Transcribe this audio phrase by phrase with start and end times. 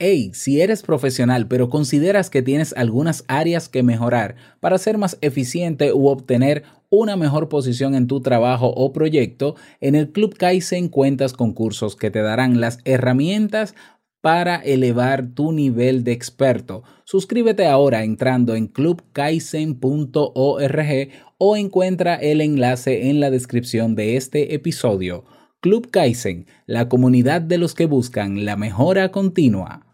[0.00, 5.18] Hey, si eres profesional pero consideras que tienes algunas áreas que mejorar para ser más
[5.22, 10.88] eficiente u obtener una mejor posición en tu trabajo o proyecto, en el Club Kaizen
[10.88, 13.74] cuentas con cursos que te darán las herramientas
[14.20, 16.84] para elevar tu nivel de experto.
[17.02, 21.08] Suscríbete ahora entrando en clubkaizen.org
[21.38, 25.24] o encuentra el enlace en la descripción de este episodio.
[25.60, 29.87] Club Kaizen, la comunidad de los que buscan la mejora continua.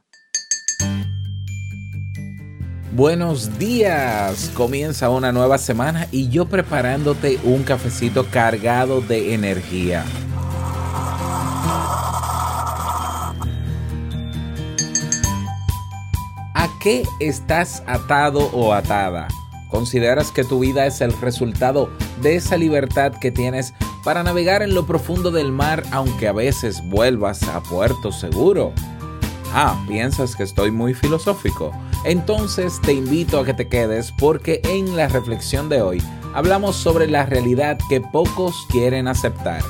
[2.94, 10.04] Buenos días, comienza una nueva semana y yo preparándote un cafecito cargado de energía.
[16.54, 19.26] ¿A qué estás atado o atada?
[19.70, 21.90] ¿Consideras que tu vida es el resultado
[22.22, 26.80] de esa libertad que tienes para navegar en lo profundo del mar aunque a veces
[26.88, 28.72] vuelvas a puerto seguro?
[29.52, 31.72] Ah, ¿piensas que estoy muy filosófico?
[32.04, 36.02] Entonces te invito a que te quedes porque en la reflexión de hoy
[36.34, 39.62] hablamos sobre la realidad que pocos quieren aceptar,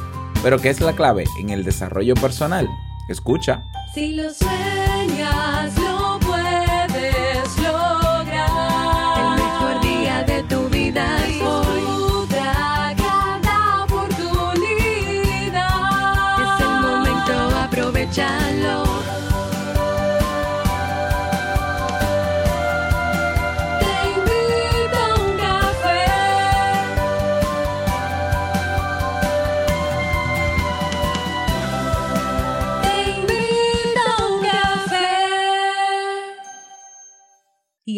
[0.43, 2.69] pero que es la clave en el desarrollo personal.
[3.09, 3.63] Escucha.
[3.95, 5.75] Si lo sueñas,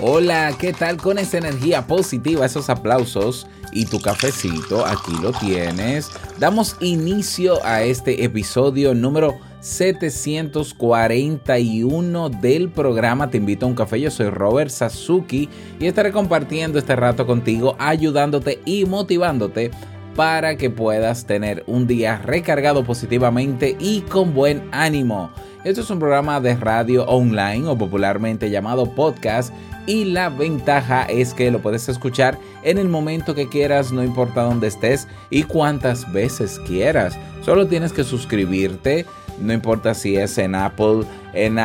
[0.00, 4.86] Hola, ¿qué tal con esa energía positiva, esos aplausos y tu cafecito?
[4.86, 6.08] Aquí lo tienes.
[6.38, 14.00] Damos inicio a este episodio número 741 del programa Te invito a un café.
[14.00, 15.48] Yo soy Robert Sasuki
[15.80, 19.72] y estaré compartiendo este rato contigo, ayudándote y motivándote
[20.18, 25.30] para que puedas tener un día recargado positivamente y con buen ánimo.
[25.62, 29.54] Esto es un programa de radio online o popularmente llamado podcast
[29.86, 34.42] y la ventaja es que lo puedes escuchar en el momento que quieras, no importa
[34.42, 37.16] dónde estés y cuántas veces quieras.
[37.44, 39.06] Solo tienes que suscribirte,
[39.40, 41.58] no importa si es en Apple, en,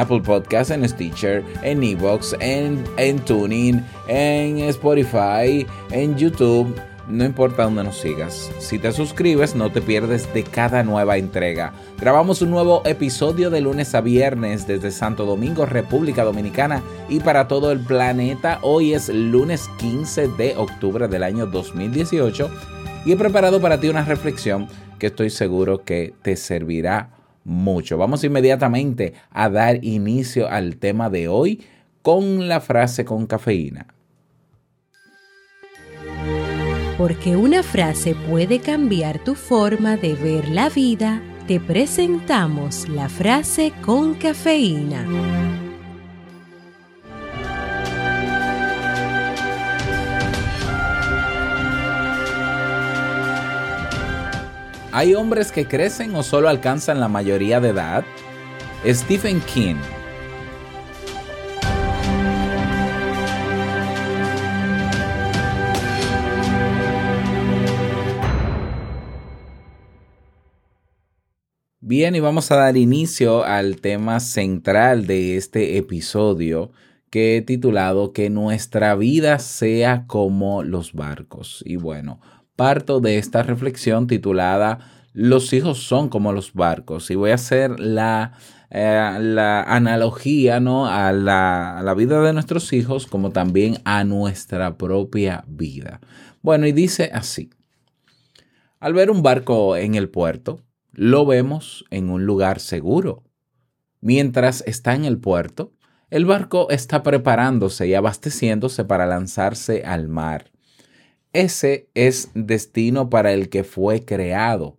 [0.00, 6.74] Apple Podcast, en Stitcher, en Evox, en, en Tuning, en Spotify, en YouTube
[7.08, 8.50] no importa dónde nos sigas.
[8.58, 11.72] Si te suscribes, no te pierdes de cada nueva entrega.
[11.98, 17.48] Grabamos un nuevo episodio de lunes a viernes desde Santo Domingo, República Dominicana y para
[17.48, 18.58] todo el planeta.
[18.62, 22.50] Hoy es lunes 15 de octubre del año 2018
[23.04, 24.68] y he preparado para ti una reflexión
[24.98, 27.10] que estoy seguro que te servirá
[27.44, 27.98] mucho.
[27.98, 31.64] Vamos inmediatamente a dar inicio al tema de hoy
[32.02, 33.86] con la frase con cafeína
[37.00, 43.72] porque una frase puede cambiar tu forma de ver la vida, te presentamos la frase
[43.80, 45.06] con cafeína.
[54.92, 58.04] ¿Hay hombres que crecen o solo alcanzan la mayoría de edad?
[58.84, 59.76] Stephen King
[71.90, 76.70] Bien, y vamos a dar inicio al tema central de este episodio
[77.10, 81.64] que he titulado Que nuestra vida sea como los barcos.
[81.66, 82.20] Y bueno,
[82.54, 84.78] parto de esta reflexión titulada
[85.14, 87.10] Los hijos son como los barcos.
[87.10, 88.34] Y voy a hacer la,
[88.70, 90.86] eh, la analogía ¿no?
[90.86, 96.00] a, la, a la vida de nuestros hijos como también a nuestra propia vida.
[96.40, 97.50] Bueno, y dice así.
[98.78, 103.22] Al ver un barco en el puerto, lo vemos en un lugar seguro.
[104.00, 105.72] Mientras está en el puerto,
[106.10, 110.50] el barco está preparándose y abasteciéndose para lanzarse al mar.
[111.32, 114.78] Ese es destino para el que fue creado,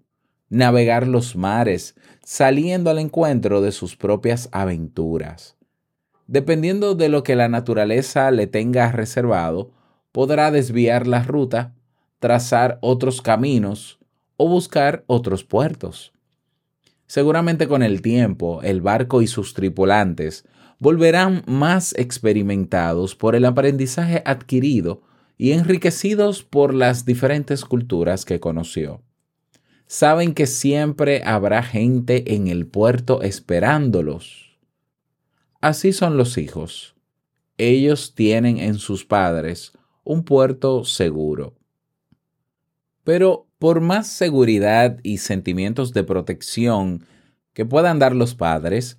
[0.50, 5.56] navegar los mares, saliendo al encuentro de sus propias aventuras.
[6.28, 9.72] Dependiendo de lo que la naturaleza le tenga reservado,
[10.12, 11.74] podrá desviar la ruta,
[12.20, 14.01] trazar otros caminos
[14.42, 16.14] o buscar otros puertos.
[17.06, 20.46] Seguramente con el tiempo el barco y sus tripulantes
[20.80, 25.04] volverán más experimentados por el aprendizaje adquirido
[25.38, 29.04] y enriquecidos por las diferentes culturas que conoció.
[29.86, 34.58] Saben que siempre habrá gente en el puerto esperándolos.
[35.60, 36.96] Así son los hijos.
[37.60, 39.74] Ellos tienen en sus padres
[40.04, 41.54] un puerto seguro.
[43.04, 47.06] Pero por más seguridad y sentimientos de protección
[47.54, 48.98] que puedan dar los padres,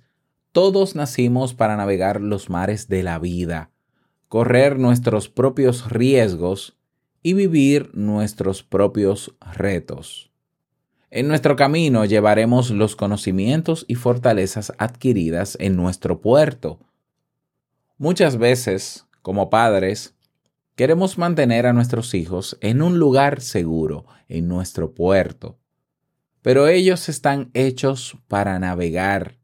[0.53, 3.71] todos nacimos para navegar los mares de la vida,
[4.29, 6.77] correr nuestros propios riesgos
[7.21, 10.31] y vivir nuestros propios retos.
[11.11, 16.79] En nuestro camino llevaremos los conocimientos y fortalezas adquiridas en nuestro puerto.
[17.97, 20.15] Muchas veces, como padres,
[20.75, 25.59] queremos mantener a nuestros hijos en un lugar seguro, en nuestro puerto.
[26.41, 29.37] Pero ellos están hechos para navegar,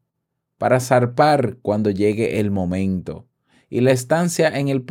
[0.58, 3.28] para zarpar cuando llegue el momento.
[3.70, 4.86] Y la estancia en el,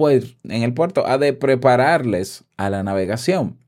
[0.44, 3.58] en el puerto ha de prepararles a la navegación.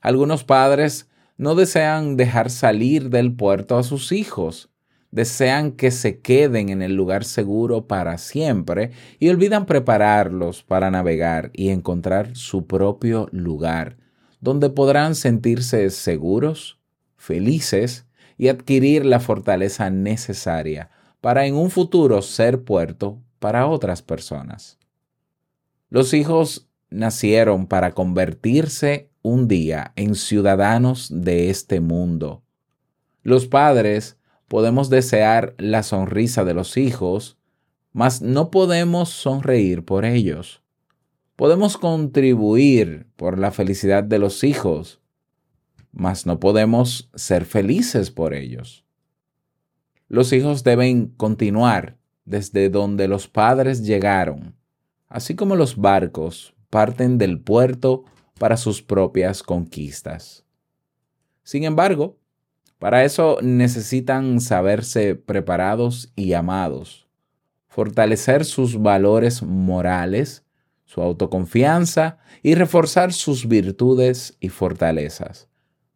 [0.00, 4.70] Algunos padres no desean dejar salir del puerto a sus hijos,
[5.10, 11.50] desean que se queden en el lugar seguro para siempre y olvidan prepararlos para navegar
[11.54, 13.96] y encontrar su propio lugar,
[14.40, 16.78] donde podrán sentirse seguros,
[17.16, 18.06] felices
[18.36, 20.90] y adquirir la fortaleza necesaria
[21.20, 24.78] para en un futuro ser puerto para otras personas.
[25.90, 32.42] Los hijos nacieron para convertirse un día en ciudadanos de este mundo.
[33.22, 34.17] Los padres
[34.48, 37.38] podemos desear la sonrisa de los hijos,
[37.92, 40.62] mas no podemos sonreír por ellos.
[41.36, 45.00] Podemos contribuir por la felicidad de los hijos,
[45.92, 48.84] mas no podemos ser felices por ellos.
[50.08, 54.56] Los hijos deben continuar desde donde los padres llegaron,
[55.06, 58.04] así como los barcos parten del puerto
[58.38, 60.44] para sus propias conquistas.
[61.42, 62.18] Sin embargo,
[62.78, 67.08] para eso necesitan saberse preparados y amados,
[67.68, 70.44] fortalecer sus valores morales,
[70.84, 75.48] su autoconfianza y reforzar sus virtudes y fortalezas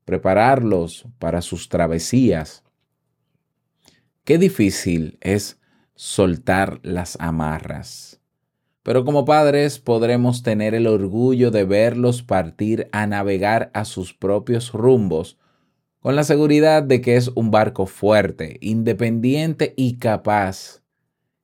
[0.05, 2.65] prepararlos para sus travesías.
[4.25, 5.61] Qué difícil es
[5.95, 8.21] soltar las amarras.
[8.83, 14.73] Pero como padres podremos tener el orgullo de verlos partir a navegar a sus propios
[14.73, 15.39] rumbos,
[16.03, 20.83] con la seguridad de que es un barco fuerte, independiente y capaz,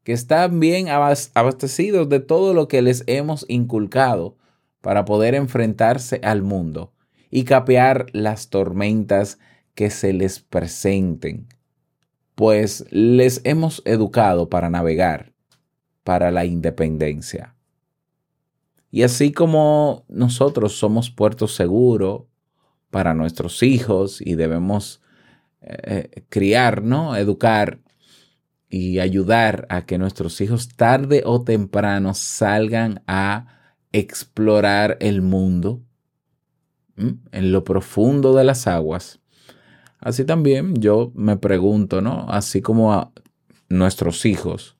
[0.02, 4.36] que están bien abastecidos de todo lo que les hemos inculcado
[4.80, 6.92] para poder enfrentarse al mundo
[7.30, 9.38] y capear las tormentas
[9.76, 11.46] que se les presenten,
[12.34, 15.32] pues les hemos educado para navegar,
[16.02, 17.54] para la independencia.
[18.90, 22.27] Y así como nosotros somos puerto seguro
[22.90, 25.00] para nuestros hijos y debemos
[25.60, 27.16] eh, eh, criar, ¿no?
[27.16, 27.80] Educar
[28.68, 33.46] y ayudar a que nuestros hijos tarde o temprano salgan a
[33.92, 35.82] explorar el mundo,
[36.96, 39.20] en lo profundo de las aguas.
[40.00, 42.26] Así también yo me pregunto, ¿no?
[42.28, 43.12] Así como a
[43.68, 44.76] nuestros hijos.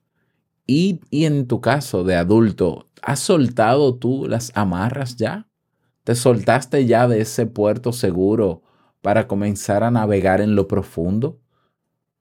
[0.67, 5.48] Y, y en tu caso de adulto, ¿has soltado tú las amarras ya?
[6.09, 8.63] ¿Te soltaste ya de ese puerto seguro
[9.03, 11.39] para comenzar a navegar en lo profundo?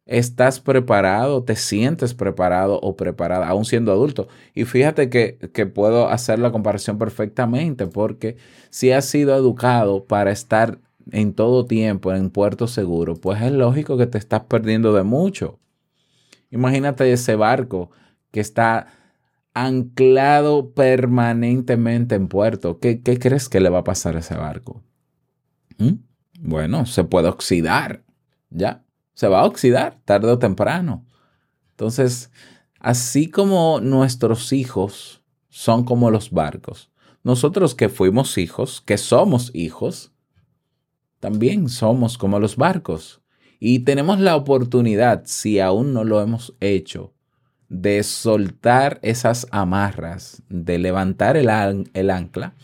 [0.04, 1.42] ¿Estás preparado?
[1.42, 4.28] ¿Te sientes preparado o preparada, aún siendo adulto?
[4.52, 8.37] Y fíjate que, que, puedo hacer la comparación perfectamente, porque
[8.68, 10.80] si has sido educado para estar
[11.11, 15.61] en todo tiempo en puerto seguro, pues es lógico que te estás perdiendo de mucho.
[16.50, 17.90] Imagínate ese barco
[18.33, 18.98] que está
[19.67, 22.79] anclado permanentemente en puerto.
[22.79, 24.83] ¿Qué, crees que le va a pasar a ese barco?
[25.79, 25.95] ¿Mm?
[26.41, 28.05] Bueno, se puede oxidar,
[28.50, 28.85] ¿ya?
[29.19, 31.05] se va a oxidar tarde o temprano.
[31.71, 32.31] Entonces,
[32.79, 36.93] así como nuestros hijos son como los barcos,
[37.25, 40.12] nosotros que fuimos hijos, que somos hijos,
[41.19, 43.21] también somos como los barcos.
[43.59, 47.12] Y tenemos la oportunidad, si aún no lo hemos hecho,
[47.69, 51.51] de soltar esas amarras, de levantar el,
[51.93, 52.55] el ancla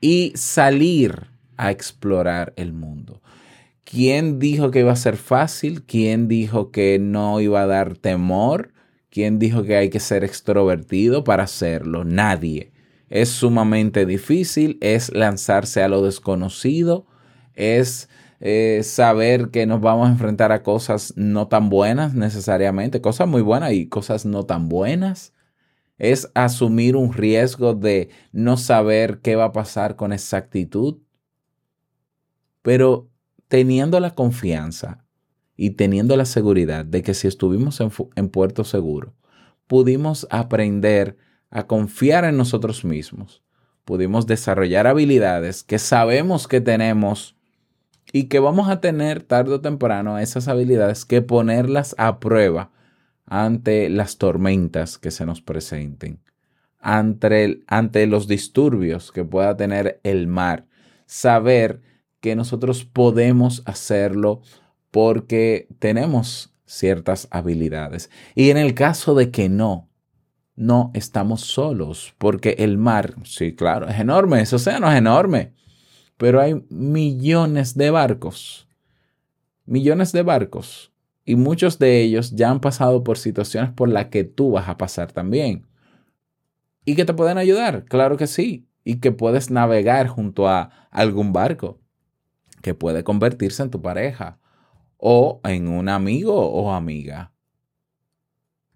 [0.00, 1.26] y salir
[1.56, 3.20] a explorar el mundo.
[3.84, 5.82] ¿Quién dijo que iba a ser fácil?
[5.82, 8.72] ¿Quién dijo que no iba a dar temor?
[9.10, 12.04] ¿Quién dijo que hay que ser extrovertido para hacerlo?
[12.04, 12.72] Nadie.
[13.10, 17.06] es sumamente difícil, es lanzarse a lo desconocido,
[17.54, 23.26] es eh, saber que nos vamos a enfrentar a cosas no tan buenas necesariamente, cosas
[23.28, 25.34] muy buenas y cosas no tan buenas.
[25.98, 30.98] Es asumir un riesgo de no saber qué va a pasar con exactitud.
[32.62, 33.10] Pero
[33.48, 35.04] teniendo la confianza
[35.56, 39.14] y teniendo la seguridad de que si estuvimos en, en puerto seguro,
[39.66, 41.16] pudimos aprender
[41.50, 43.42] a confiar en nosotros mismos,
[43.84, 47.37] pudimos desarrollar habilidades que sabemos que tenemos
[48.12, 52.70] y que vamos a tener tarde o temprano esas habilidades que ponerlas a prueba
[53.26, 56.20] ante las tormentas que se nos presenten,
[56.80, 60.66] ante, ante los disturbios que pueda tener el mar,
[61.06, 61.82] saber
[62.20, 64.40] que nosotros podemos hacerlo
[64.90, 68.10] porque tenemos ciertas habilidades.
[68.34, 69.88] Y en el caso de que no,
[70.56, 75.57] no estamos solos, porque el mar, sí, claro, es enorme, ese océano es enorme
[76.18, 78.68] pero hay millones de barcos,
[79.64, 80.92] millones de barcos,
[81.24, 84.76] y muchos de ellos ya han pasado por situaciones por las que tú vas a
[84.76, 85.66] pasar también.
[86.84, 91.32] Y que te pueden ayudar, claro que sí, y que puedes navegar junto a algún
[91.32, 91.78] barco
[92.62, 94.38] que puede convertirse en tu pareja
[94.96, 97.32] o en un amigo o amiga.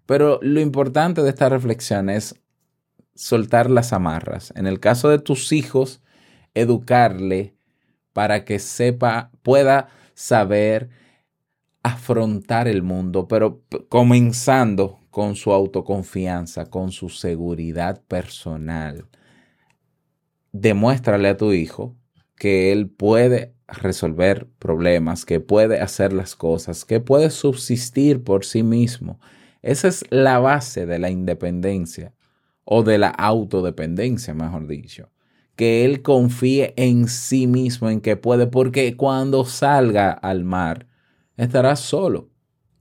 [0.05, 2.39] Pero lo importante de esta reflexión es
[3.15, 4.53] soltar las amarras.
[4.55, 6.02] En el caso de tus hijos,
[6.53, 7.55] educarle
[8.13, 10.89] para que sepa, pueda saber
[11.81, 19.07] afrontar el mundo, pero comenzando con su autoconfianza, con su seguridad personal.
[20.51, 21.95] Demuéstrale a tu hijo
[22.35, 28.63] que él puede resolver problemas, que puede hacer las cosas, que puede subsistir por sí
[28.63, 29.19] mismo.
[29.61, 32.13] Esa es la base de la independencia
[32.63, 35.12] o de la autodependencia, mejor dicho
[35.55, 40.87] que él confíe en sí mismo, en que puede, porque cuando salga al mar
[41.37, 42.29] estará solo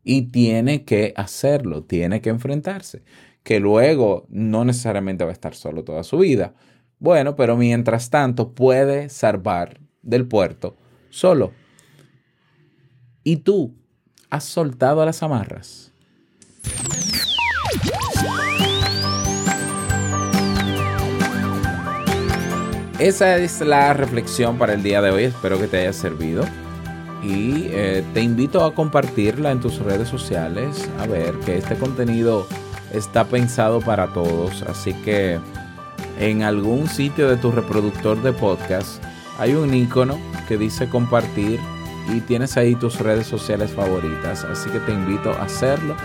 [0.05, 3.02] y tiene que hacerlo, tiene que enfrentarse,
[3.43, 6.55] que luego no necesariamente va a estar solo toda su vida.
[6.99, 10.76] Bueno, pero mientras tanto puede salvar del puerto
[11.11, 11.52] solo.
[13.25, 13.75] ¿Y tú
[14.31, 15.92] has soltado las amarras?
[23.09, 25.25] Esa es la reflexión para el día de hoy.
[25.25, 26.45] Espero que te haya servido.
[27.21, 30.89] Y eh, te invito a compartirla en tus redes sociales.
[31.01, 32.47] A ver que este contenido
[32.93, 34.63] está pensado para todos.
[34.63, 35.41] Así que
[36.21, 39.03] en algún sitio de tu reproductor de podcast
[39.37, 40.17] hay un icono
[40.47, 41.59] que dice compartir
[42.09, 44.45] y tienes ahí tus redes sociales favoritas.
[44.45, 45.97] Así que te invito a hacerlo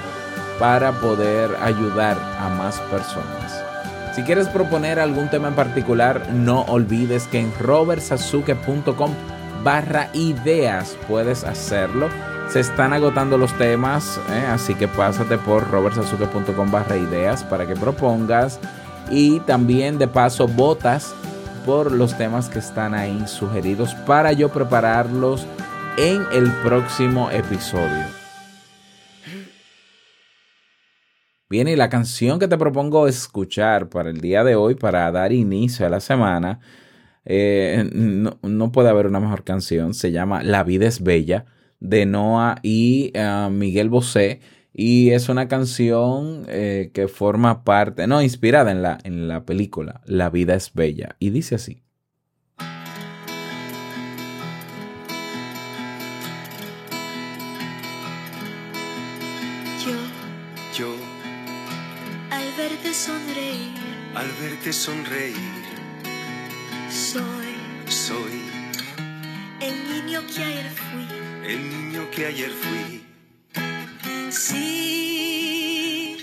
[0.58, 3.66] para poder ayudar a más personas.
[4.17, 9.12] Si quieres proponer algún tema en particular, no olvides que en robertsazuke.com
[9.63, 12.09] barra ideas puedes hacerlo.
[12.50, 14.43] Se están agotando los temas, ¿eh?
[14.47, 18.59] así que pásate por robertsazuke.com barra ideas para que propongas
[19.12, 21.13] y también de paso votas
[21.63, 25.45] por los temas que están ahí sugeridos para yo prepararlos
[25.95, 28.16] en el próximo episodio.
[31.50, 35.32] Bien, y la canción que te propongo escuchar para el día de hoy, para dar
[35.32, 36.60] inicio a la semana,
[37.24, 39.94] eh, no, puede haber una mejor canción.
[39.94, 41.46] Se llama La vida es bella,
[41.80, 44.42] de Noah y eh, Miguel Bosé.
[44.74, 50.01] Y es una canción eh, que forma parte, no, inspirada en la, en la película
[50.06, 51.16] La vida es bella.
[51.20, 51.87] Y dice así.
[64.17, 65.36] Al verte sonreír.
[66.89, 67.21] Soy,
[67.88, 68.41] soy
[69.62, 71.05] el niño que ayer fui.
[71.47, 73.03] El niño que ayer fui.
[74.31, 76.17] Sí.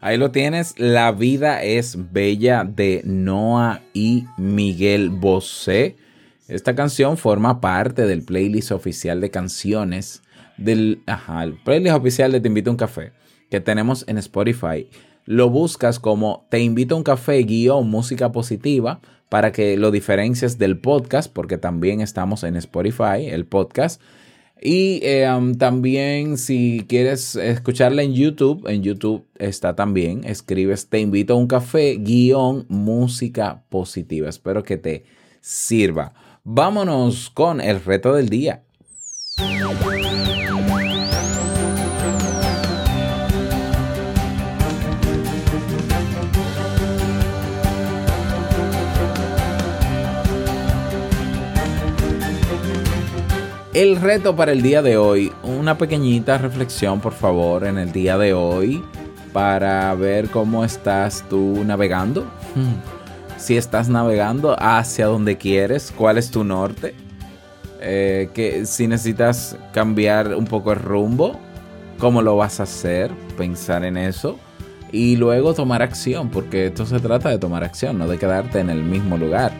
[0.00, 5.96] Ahí lo tienes, La vida es bella de Noah y Miguel Bosé.
[6.48, 10.22] Esta canción forma parte del playlist oficial de canciones
[10.58, 13.12] del ajá, el playlist oficial de Te invito a un café
[13.48, 14.86] que tenemos en Spotify
[15.24, 20.58] lo buscas como Te invito a un café guion música positiva para que lo diferencies
[20.58, 24.00] del podcast, porque también estamos en Spotify, el podcast.
[24.60, 25.26] Y eh,
[25.58, 31.48] también si quieres escucharla en YouTube, en YouTube está también, escribes Te invito a un
[31.48, 34.28] café guion música positiva.
[34.28, 35.04] Espero que te
[35.40, 36.14] sirva.
[36.44, 38.62] Vámonos con el reto del día.
[53.74, 58.18] El reto para el día de hoy, una pequeñita reflexión por favor en el día
[58.18, 58.84] de hoy
[59.32, 62.26] para ver cómo estás tú navegando.
[63.38, 66.94] Si estás navegando hacia donde quieres, cuál es tu norte.
[67.80, 71.40] Eh, que si necesitas cambiar un poco el rumbo,
[71.98, 74.38] cómo lo vas a hacer, pensar en eso
[74.92, 78.68] y luego tomar acción, porque esto se trata de tomar acción, no de quedarte en
[78.68, 79.50] el mismo lugar.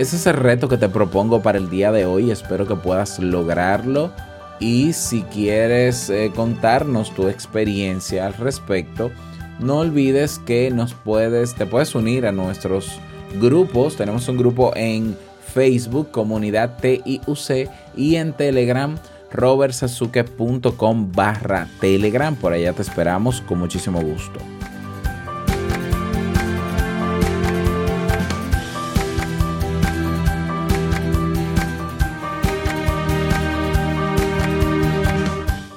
[0.00, 3.18] Ese es el reto que te propongo para el día de hoy, espero que puedas
[3.18, 4.10] lograrlo
[4.58, 9.10] y si quieres eh, contarnos tu experiencia al respecto,
[9.58, 12.98] no olvides que nos puedes, te puedes unir a nuestros
[13.38, 13.96] grupos.
[13.96, 15.18] Tenemos un grupo en
[15.52, 18.96] Facebook, Comunidad TIUC, y en Telegram,
[19.30, 22.34] robertsazuke.com barra Telegram.
[22.34, 24.40] Por allá te esperamos con muchísimo gusto.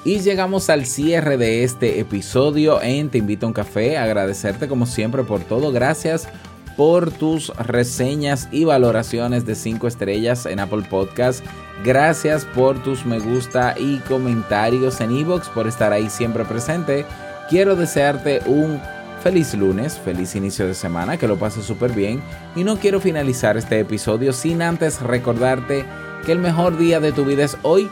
[0.05, 3.97] Y llegamos al cierre de este episodio en Te invito a un café.
[3.97, 5.71] Agradecerte como siempre por todo.
[5.71, 6.27] Gracias
[6.75, 11.45] por tus reseñas y valoraciones de 5 estrellas en Apple Podcast.
[11.85, 17.05] Gracias por tus me gusta y comentarios en Evox, por estar ahí siempre presente.
[17.49, 18.81] Quiero desearte un
[19.21, 22.21] feliz lunes, feliz inicio de semana, que lo pases súper bien.
[22.57, 25.85] Y no quiero finalizar este episodio sin antes recordarte
[26.25, 27.89] que el mejor día de tu vida es hoy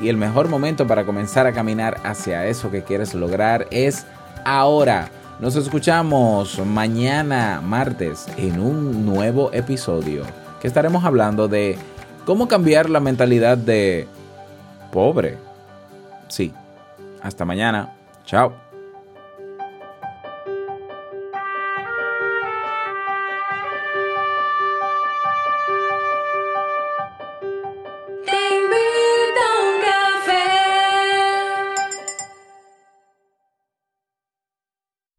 [0.00, 4.06] y el mejor momento para comenzar a caminar hacia eso que quieres lograr es
[4.44, 5.08] ahora.
[5.40, 10.24] Nos escuchamos mañana martes en un nuevo episodio
[10.60, 11.76] que estaremos hablando de
[12.24, 14.06] cómo cambiar la mentalidad de
[14.92, 15.38] pobre.
[16.28, 16.52] Sí,
[17.22, 17.92] hasta mañana.
[18.24, 18.63] Chao.